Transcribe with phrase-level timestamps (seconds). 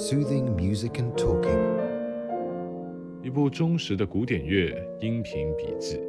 [0.00, 1.60] soothing music and talking.
[3.22, 6.00] 一部忠实的古典乐音频笔记。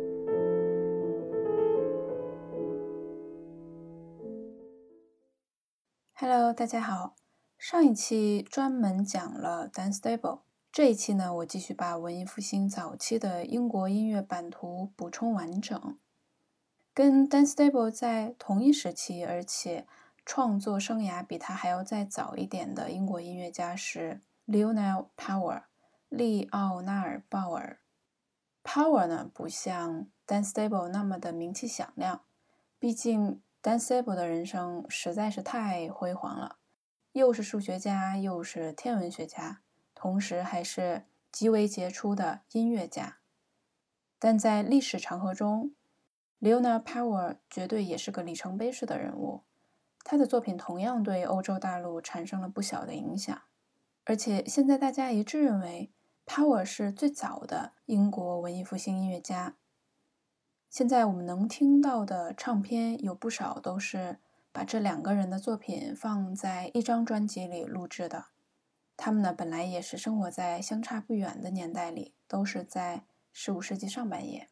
[6.14, 7.16] Hello，大家好。
[7.58, 10.40] 上一期专门讲了 Dan Stable，
[10.72, 15.98] 这一期呢，我继续把文艺复兴早期的英国音乐版图补充完整。
[16.94, 19.86] 跟 Dan Stable 在同一时期，而且
[20.26, 25.64] 创作生涯比他还要再早一点的英国音乐家是 Leonel Power，
[26.10, 27.80] 利奥纳尔·鲍尔。
[28.64, 32.22] Power 呢，不像 Dan Stable 那么的名气响亮，
[32.78, 36.58] 毕竟 Dan Stable 的人生实在是太辉煌了。
[37.14, 39.62] 又是数学家，又是天文学家，
[39.96, 43.18] 同时还是极为杰出的音乐家。
[44.20, 45.74] 但在历史长河中
[46.40, 49.44] ，Leonard Power 绝对也是个里程碑式的人物。
[50.04, 53.42] 他的作品同样对欧洲大陆产生了不小的影响。
[54.06, 55.92] 而且现在大家一致认为
[56.26, 59.56] ，Power 是最早的英国文艺复兴音乐家。
[60.70, 64.20] 现在我们能听到的唱片有不少都是。
[64.54, 68.26] 把这两个人的作品放在一张专辑里录制的，
[68.98, 74.50] 他们呢本来也是生活在相差不远的年代里，都是在十五世纪上半叶，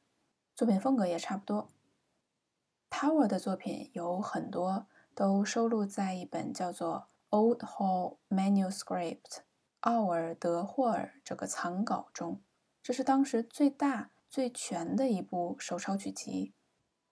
[0.55, 1.69] 作品风格也差不多。
[2.89, 4.87] Power 的作品有很多
[5.19, 9.19] 都收录在一本叫做《Old Hall Manuscript》
[9.81, 12.39] 奥尔德霍尔这个藏稿中，
[12.81, 16.53] 这是当时最大最全的一部手抄曲集。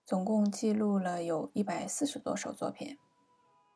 [0.05, 2.97] 总共记录了有一百四十多首作品，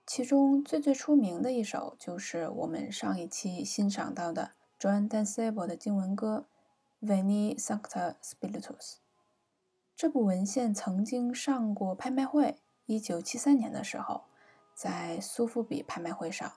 [0.08, 6.46] 其中最最出名的一首就是我们上一期欣赏到的 John d a n s a b l e 的经文歌
[7.06, 8.62] 《Veni Sancta Spiritus》。
[9.94, 12.59] 这部文献曾经上过拍卖会，
[12.92, 14.25] 一九七三年的时候，
[14.73, 16.52] 在苏富比拍卖会上，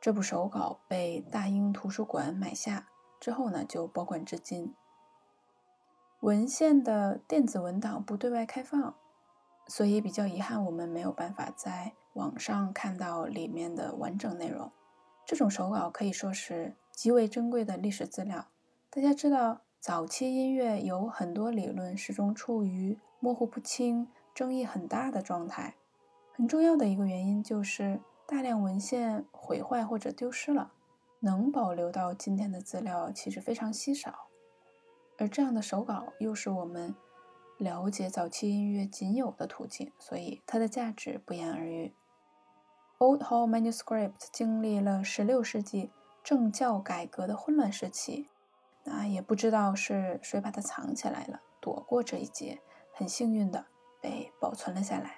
[0.00, 2.88] 这部手稿被大英图书馆买下
[3.20, 4.74] 之后呢，就保管至今。
[6.20, 8.94] 文献的电子文档不对外开放，
[9.66, 14.72] 所以比较遗憾，我们没有办法在网上看到里面的完整内容。
[15.26, 18.46] 这种手稿可以说是极为珍贵的历史资料。
[18.88, 25.74] 大家知道，早期音乐有很多理论始终处于模糊不清、争议很大的状态。
[26.32, 30.70] 很重要的一个原因就是大量文献毁坏或者丢失了，
[31.18, 34.28] 能保留到今天的资料其实非常稀少。
[35.18, 36.94] 而这样的手稿又是我们
[37.56, 41.92] 了解早期音乐仅有的途径，所以它的价值不言而喻。
[42.98, 45.90] Old Hall Manuscript 经历了16世纪
[46.22, 48.28] 政教改革的混乱时期，
[48.84, 52.60] 那也不知道是谁把它藏起来了，躲过这一劫，
[52.94, 53.66] 很幸运的
[54.00, 55.17] 被保存了下来。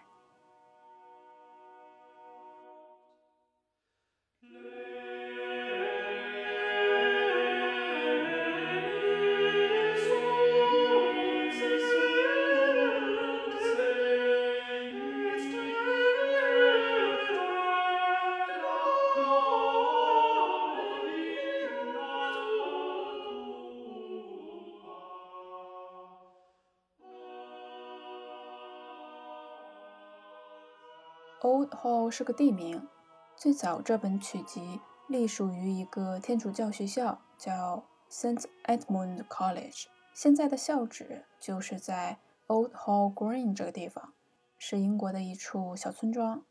[31.42, 32.86] Old Hall 是个地名，
[33.34, 34.78] 最早这本曲集
[35.08, 39.86] 隶属于一个天主教学校，叫 Saint Edmund College。
[40.12, 44.12] 现在的校址就是在 Old Hall Green 这个地方，
[44.58, 46.44] 是英国的一处小村庄。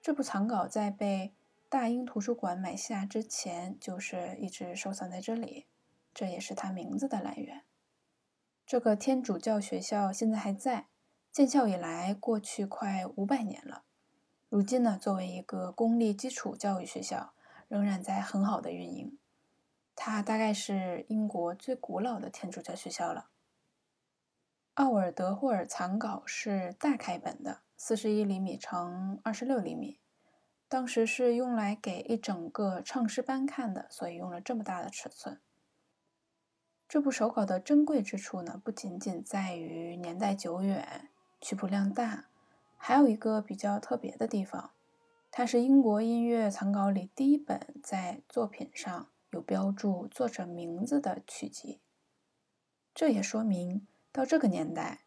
[0.00, 1.34] 这部藏稿在被
[1.68, 5.66] 大英图书馆买下之前，就是一直收藏在这里，
[6.14, 7.64] 这也是它名字的来源。
[8.64, 10.86] 这个天主教学校现在还在，
[11.30, 13.82] 建校以来过去快五百年了。
[14.48, 17.34] 如今呢，作为一个公立基础教育学校，
[17.66, 19.18] 仍然在很好的运营。
[19.96, 23.30] 它大概是英国最古老的天主教学校了。
[24.74, 29.98] 奥尔德霍尔藏稿是大开本的，四十一厘米乘二十六厘米，
[30.68, 35.40] 当时是用来给一整个唱诗班看的，所以用了这么大的尺寸。
[36.86, 41.08] 这部手稿的珍贵之处呢，不仅仅在于年代久远、
[41.40, 42.26] 曲谱量大。
[42.76, 44.70] 还有一个比较特别的地方，
[45.30, 51.80] 它是英国音乐藏稿里第一本在作品上有标注作者名字的曲集。
[52.94, 55.00] 这也说明到这个年代，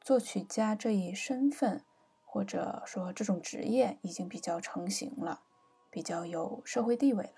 [0.00, 1.84] 作曲家这一身份
[2.24, 5.42] 或者说这种职业已经比较成型了，
[5.90, 7.34] 比较有社会地位了。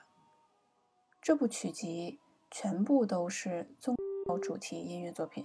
[1.21, 2.21] 这部曲集
[2.51, 3.97] 全部都是宗
[4.27, 5.45] 教主题音乐作品，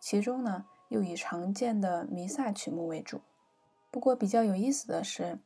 [0.00, 3.20] 其中呢又以常见的弥撒曲目为主。
[3.94, 5.38] 不过比较有意思的是，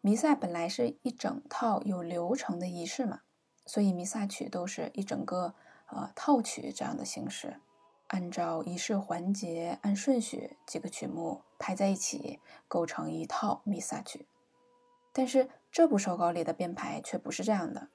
[0.00, 3.20] 弥撒本来是一整套有流程的仪式嘛，
[3.66, 5.54] 所以弥撒曲都是一整个
[5.90, 7.60] 呃套曲这样的形式，
[8.06, 14.26] 按照仪式环节按顺序几个曲目排在一起，构成一套弥撒曲。
[15.12, 17.88] 但是这部手稿里的编排却不是这样的，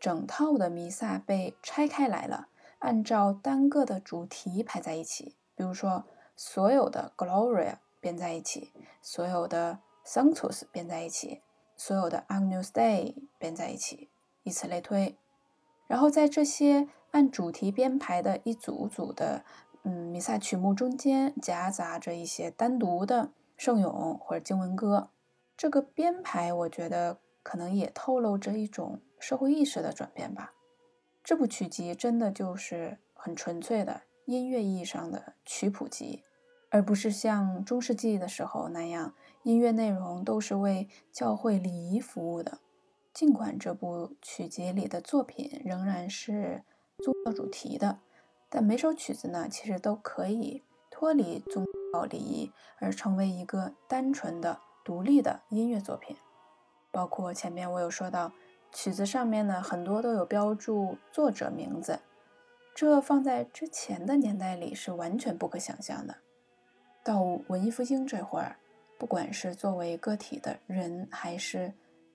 [0.00, 2.48] 整套的弥撒被拆开来了，
[2.78, 5.36] 按照单个的主题排在一起。
[5.54, 8.70] 比如说，所有的 Gloria 编在一起，
[9.00, 11.40] 所有的 Sanctus 编在一起，
[11.74, 14.10] 所有的 Agnus Dei 编在一起，
[14.42, 15.16] 以此类推。
[15.86, 19.42] 然后在这些按主题编排的一组组的
[19.84, 25.08] 嗯弥撒曲目中间，夹杂着一些单独的圣咏或者经文歌。
[25.56, 30.52] 这个编排，我觉得可能也透露着一种社会意识的转变吧。
[31.22, 36.22] 这部曲集真的就是很纯粹的音乐意义上的曲谱集，
[36.74, 42.58] 而不是像中世纪的时候那样，音乐内容都是为教会礼仪服务的。
[43.12, 46.64] 尽管这部曲集里的作品仍然是
[46.98, 48.00] 宗教主题的，
[48.50, 52.50] 但每首曲子呢，其实都可以脱离宗教礼仪，
[52.80, 54.58] 而成为一个单纯的。
[54.84, 56.16] 独立的音乐作品，
[56.90, 58.32] 包括前面我有说到，
[58.72, 62.00] 曲子上面呢很多都有标注作者名字，
[62.74, 66.16] 这放在之前的年代里是完全不可想象的。
[67.04, 68.56] 到文艺复兴这会儿，
[68.98, 71.72] 不管是作为个体的人，还是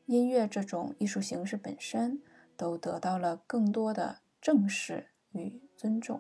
[0.08, 2.20] 音乐这种艺术形式本身，
[2.58, 6.20] 都得到了更多的正视与尊重。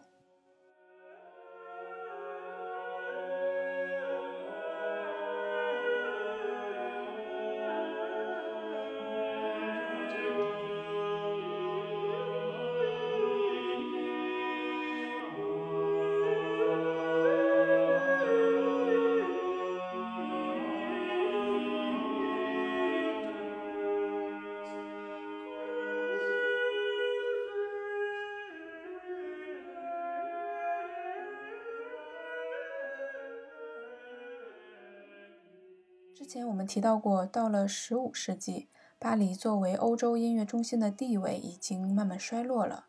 [36.69, 38.68] 提到过，到了十五世纪，
[39.00, 42.86] 巴黎作为欧洲音乐中心的地位已经慢慢衰落了。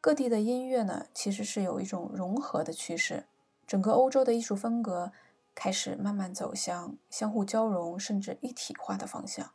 [0.00, 3.26] 各地的音乐呢，其实是有一种融合的趋势，
[3.66, 5.12] 整个欧洲的艺术风格
[5.54, 9.50] 开始慢慢走向相互交融甚至一体化的方向。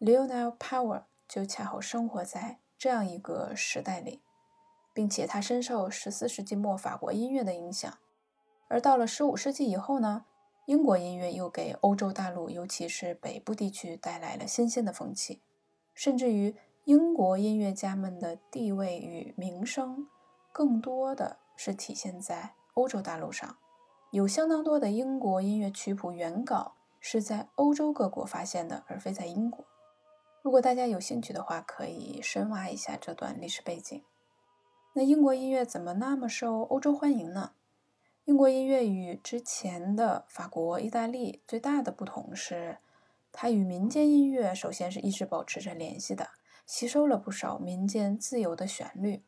[0.00, 4.20] Leonel Power 就恰好生活在这样一个时代里，
[4.92, 7.96] 并且他深受十四世纪末法国音乐的影响。
[8.66, 10.24] 而到了十五世纪以后呢？
[10.66, 15.42] 英国音乐又给欧洲大陆，尤其是北部地区带来了新鲜的风气，
[15.92, 16.54] 甚至于
[16.84, 20.06] 英国音乐家们的地位与名声，
[20.52, 23.56] 更多的是体现在欧洲大陆上。
[24.12, 29.64] 有相当多的英国音乐曲谱原稿是在欧洲各国发现的，而非在英国。
[30.42, 34.00] 如果大家有兴趣的话，可以深挖一下这段历史背景。
[34.92, 37.52] 那英国音乐怎么那么受欧洲欢迎呢？
[38.24, 42.78] 英国音乐与之前的法国、意大利最大的不同是，
[43.32, 46.28] 它与民间音乐首先是一直保持着联系的，
[46.64, 49.24] 吸收了不少民间自由的旋律，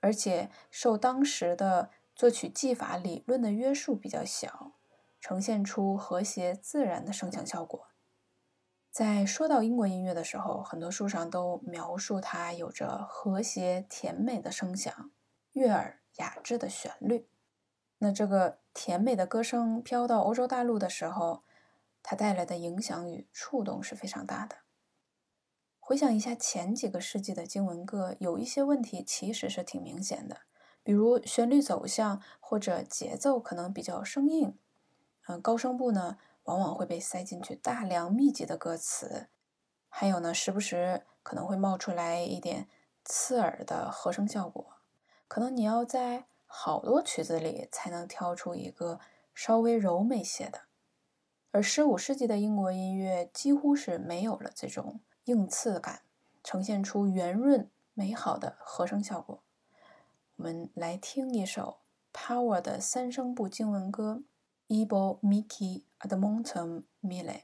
[0.00, 4.72] 而且受当时的作曲技法理论的约束比较小，
[5.20, 7.86] 呈现出和谐自然的声响效果。
[8.90, 15.12] 在说到英国音乐的时候，很多书上都描述它有着和谐甜美的声响，
[15.52, 17.28] 悦耳雅致的旋律。
[18.04, 21.42] 那这个甜美的歌声飘到欧洲大陆的时候，
[22.02, 24.56] 它带来的影响与触动是非常大的。
[25.80, 30.40] 回想一下前几个世纪的经文歌，有一些问题其实是挺明显的，
[30.82, 34.58] 比如旋律走向或者节奏可能比较生硬，
[35.26, 39.28] 嗯，高声部呢往往会被塞进去大量密集的歌词，
[39.88, 42.68] 还有呢，时不时可能会冒出来一点
[43.02, 44.74] 刺耳的和声效果，
[45.26, 46.26] 可能你要在。
[46.56, 49.00] 好多曲子里才能挑出一个
[49.34, 50.62] 稍微柔美些的，
[51.50, 56.02] 而十五世纪的英国音乐几乎是没有了这种硬刺感，
[56.44, 59.42] 呈现出圆润美好的和声效果。
[60.36, 61.80] 我们来听一首
[62.12, 64.22] Power 的三声部经文歌
[64.86, 67.42] 《Ebo Miki Admontum Mille》。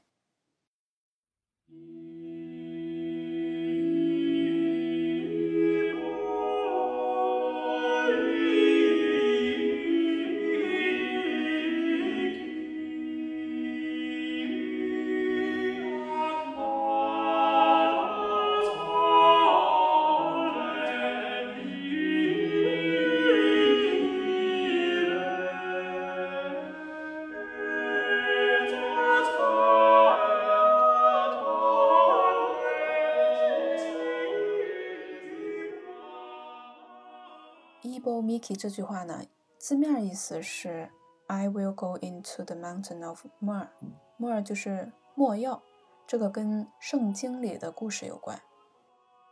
[38.41, 39.23] 这句话呢，
[39.57, 40.91] 字面意思是
[41.27, 45.61] I will go into the mountain of myrrh，myrrh 就是莫药，
[46.05, 48.41] 这个跟圣经里的故事有关。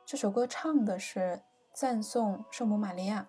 [0.06, 1.42] 这首歌唱的是
[1.74, 3.28] 赞颂圣母玛利亚。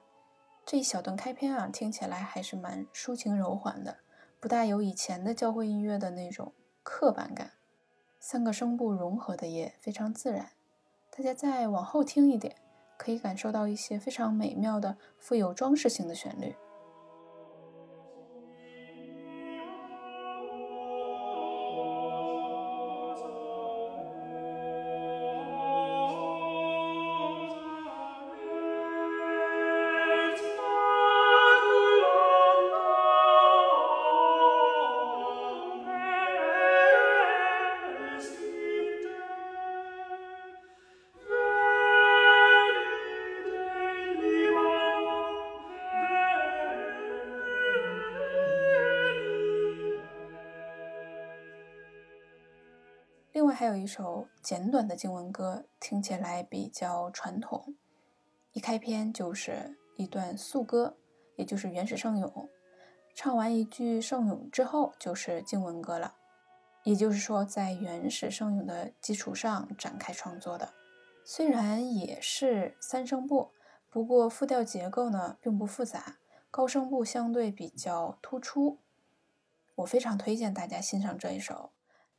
[0.64, 3.98] 这一小段开篇啊，听起来还是蛮抒情柔缓的，
[4.38, 7.52] 不大有以前的教会音乐的那种刻板感。
[8.20, 10.50] 三个声部融合的也非常自然。
[11.10, 12.56] 大家再往后听一点，
[13.00, 16.54] 可以感受到一些非常美妙的、富有装饰性的旋律。
[53.70, 57.76] 有一首简短的经文歌，听起来比较传统。
[58.52, 60.96] 一开篇就是一段素歌，
[61.36, 62.48] 也就是原始圣咏。
[63.14, 66.16] 唱完一句圣咏之后，就是经文歌了。
[66.82, 70.72] 也就是说，在原始圣咏的基础上展开创作的。
[71.24, 73.52] 虽然也是三声部，
[73.88, 76.16] 不过复调结构呢并不复杂，
[76.50, 78.78] 高声部相对比较突出。
[79.76, 81.70] 我非常推荐大家欣赏这一首。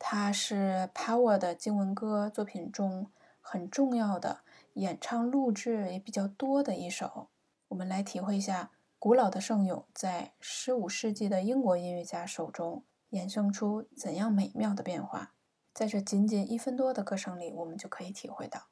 [0.04, 4.42] 它是 Power 的经文歌作品中很重要的
[4.74, 7.30] 演唱录制也比较多的一首。
[7.68, 15.34] 我们来体会一下古老的圣咏在15世纪的英国音乐家手中衍生出怎样美妙的变化。
[15.72, 18.68] 在这仅仅一分多的歌声里，我们就可以体会到。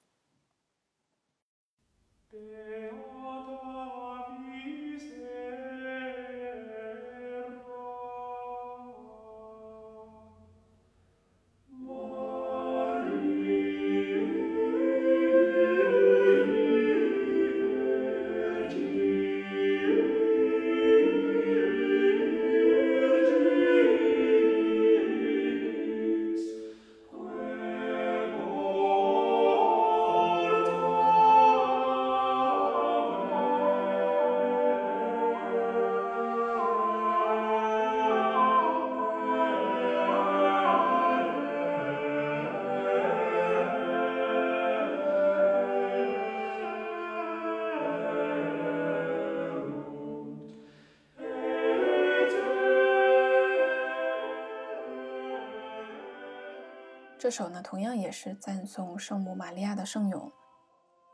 [57.30, 60.32] 这首呢，同样也是赞颂圣母玛利亚的圣咏。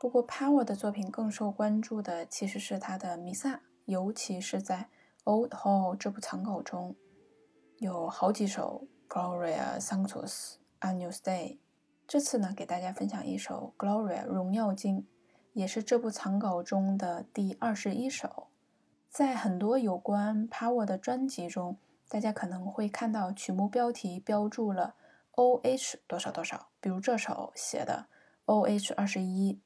[0.00, 4.88] 不过，Power 的作品更受关注的其实是他的弥撒，尤其是在
[5.24, 6.96] Old Hall 这部藏稿中，
[7.76, 11.58] 有好几首 Gloria Sanctus Annus Dei。
[12.08, 15.06] 这次呢，给大家分享一首 Gloria 荣耀经，
[15.52, 18.46] 也是这部藏稿中的第二十一首。
[19.10, 21.76] 在很多有关 Power 的专辑中，
[22.08, 24.94] 大家可能会看到曲目标题标注了。
[25.36, 28.08] O H 多少多少，比如这首写的
[28.46, 29.60] O H 二十一，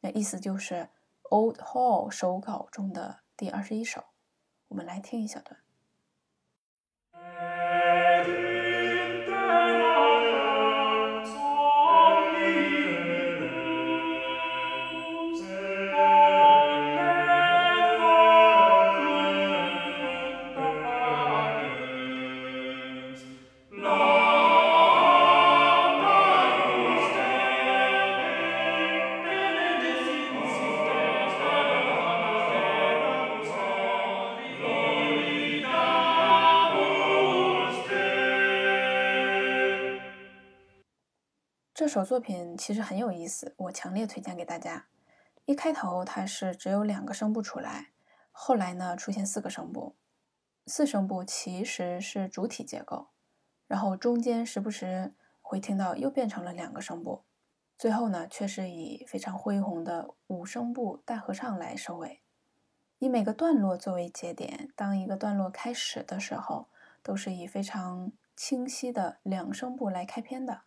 [0.00, 0.90] 那意思就是
[1.30, 4.04] Old Hall 手稿中的第二十一首。
[4.68, 5.60] 我们来听一小段。
[41.74, 44.86] 这首作品其实很有意思，我强烈推荐给大家。
[45.44, 47.88] 一开头它是只有两个声部出来，
[48.30, 49.96] 后来呢出现四个声部，
[50.68, 53.08] 四声部其实是主体结构，
[53.66, 57.24] 然后中间时不时会听到又变成了两个声部，
[57.76, 62.22] 最后呢却是以非常恢宏的五声部大合唱来收尾。
[63.00, 66.68] 以每个段落作为节点，当一个段落开始的时候，
[67.02, 70.62] 都是以非常清晰的两声部来开篇的。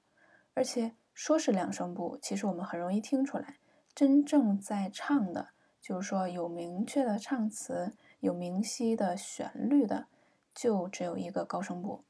[0.57, 3.59] 而且说是两声部，其实我们很容易听出来，
[3.93, 5.49] 真正在唱的，
[5.79, 10.07] 就是说有明确的唱词、有明晰的旋律的，
[10.55, 12.05] 就只有一个高声部。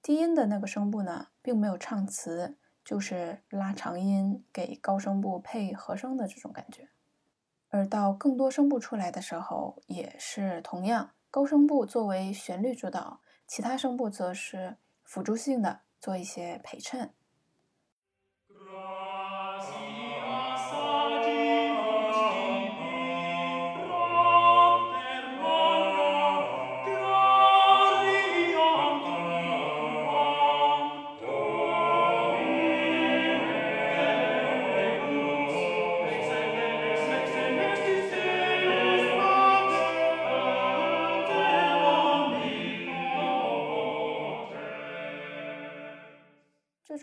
[0.00, 6.88] 低音的那个声部呢，并没有唱词，就是拉长音给高声部配和声的这种感觉。
[7.68, 17.12] 而到更多声部出来的时候，也是同样，高声部作为旋律主导，其他声部则是辅助性的做一些陪衬。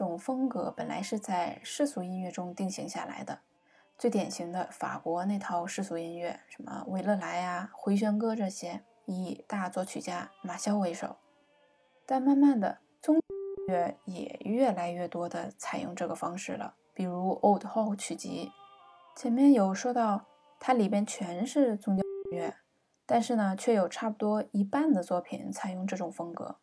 [0.01, 3.41] 这种风格本来是在世俗音乐中定型下来的，
[3.99, 11.17] 最典型的法国那套世俗音乐，什么维勒莱啊、回旋歌这些，以大作曲家马肖为首。
[12.07, 13.21] 但慢慢的，宗教
[13.67, 18.51] 乐也越来越多的采用这个方式了，比如 Old Hall 曲集。
[19.15, 20.25] 前面有说到，
[20.59, 22.55] 它里边全是宗教音乐，
[23.05, 26.57] 但是呢，却有差不多一半的作品采用这种风格。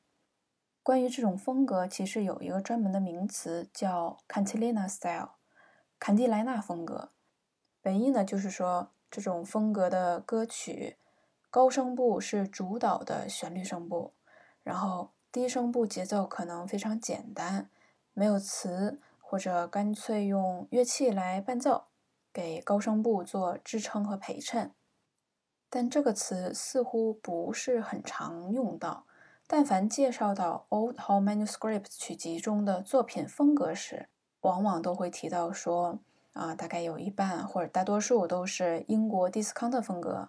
[0.88, 5.32] 关于这种风格，其实有一个专门的名词叫 Cantilena Style，
[5.98, 7.12] 坎蒂莱纳风格。
[7.82, 10.96] 本意呢，就是说这种风格的歌曲，
[11.50, 14.14] 高声部是主导的旋律声部，
[14.62, 17.68] 然后低声部节奏可能非常简单，
[18.14, 21.88] 没有词，或者干脆用乐器来伴奏，
[22.32, 24.74] 给高声部做支撑和陪衬。
[25.68, 29.04] 但这个词似乎不是很常用到。
[29.50, 34.10] 但凡介绍到 Old Hall Manuscripts 曲集中的作品风格时，
[34.42, 36.00] 往往都会提到说，
[36.34, 40.28] 啊，大概有一半或者大多数都是英国 discount 风格，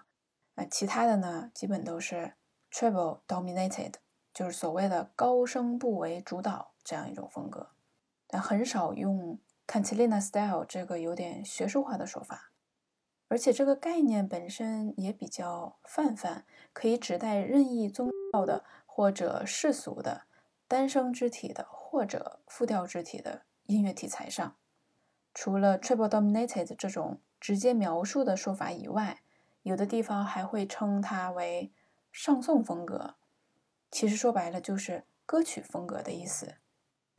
[0.55, 2.35] 那其他的呢，基本都是
[2.71, 3.95] treble dominated，
[4.33, 7.71] 就是所谓的高声部为主导这样一种风格，
[8.25, 12.53] 但很少用 cantilena style 这个有点学术化的说法，
[13.27, 18.63] 而且这个概念本身也比较泛泛，可以指代任意宗教的。
[18.99, 20.23] 或者世俗的
[20.67, 24.57] 单声肢体的，或者复调肢体的音乐题材上，
[25.33, 29.21] 除了 triple dominated 这种直接描述的说法以外，
[29.61, 31.71] 有的地方还会称它为
[32.11, 33.15] 上颂风格。
[33.89, 36.55] 其实说白了就是歌曲风格的意思。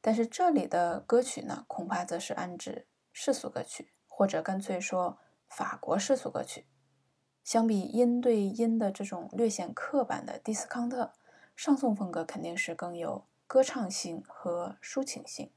[0.02, 5.16] 但是这里的歌曲呢，恐怕则是暗指世俗歌曲，或者干脆说
[5.48, 6.66] 法国世俗歌曲。
[7.42, 11.14] 相比音对音的这种略显刻板的迪斯康特。
[11.56, 15.50] 上颂风格肯定是更有歌唱性和抒情性。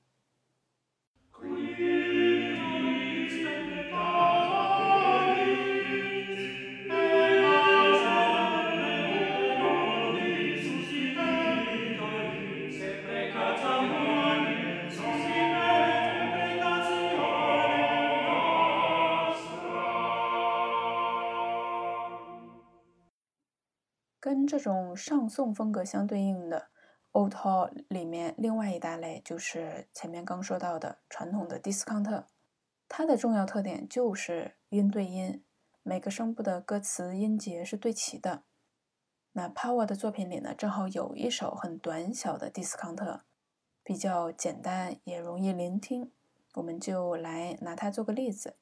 [24.54, 26.68] 这种上颂风格相对应的
[27.12, 32.26] Old Hall 里面另外一大类就是前面刚说到的传统的 Discount，
[32.88, 35.44] 它的重要特点就是音对音，
[35.82, 38.44] 每个声部的歌词音节是对齐的。
[39.32, 43.22] 那 Power 的作品里呢，正好有一首很短小的 Discount，
[43.84, 46.12] 比较简单也容易聆听，
[46.54, 48.58] 我们就来拿它做个例子。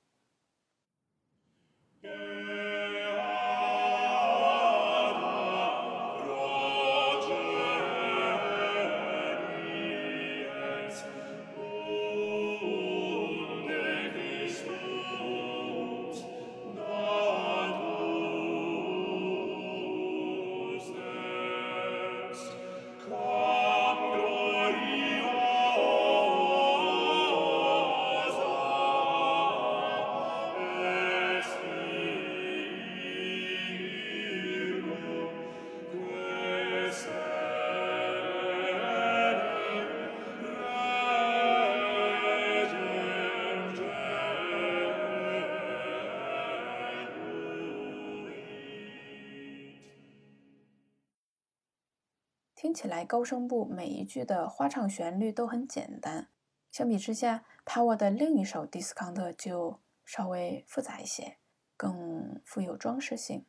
[52.71, 56.29] 听起来高声部每一句的花唱旋律都很简单，
[56.71, 61.35] 相比之下，Power 的另一首 Discount 就稍微复杂一些，
[61.75, 63.45] 更富有装饰性。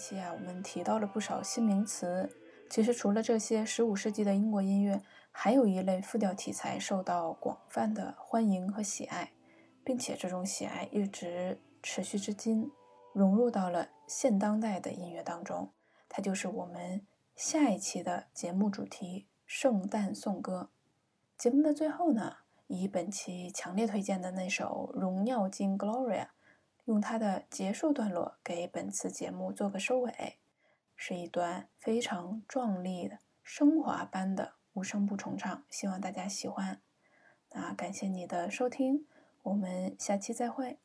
[0.00, 2.34] 期啊，我们提到了不少新名词。
[2.70, 9.32] 其实除了这些，十五世纪的英国音乐还有一类复调题材受到广泛的欢迎和喜爱，
[9.84, 12.70] 并且这种喜爱一直持续至今，
[13.12, 15.70] 融入到了现当代的音乐当中。
[16.08, 20.70] 它就是我们下一期的节目主题——圣诞颂歌。
[21.36, 22.36] 节目的最后呢，
[22.68, 26.24] 以本期强烈推荐的那首《荣耀金 Gloria》。
[26.90, 30.40] 用它的结束段落给本次节目做个收尾，
[30.96, 36.82] 是一段非常壮丽的升华般的无声不重唱，希望大家喜欢。
[37.52, 39.06] 那感谢你的收听，
[39.44, 40.80] 我们下期再会。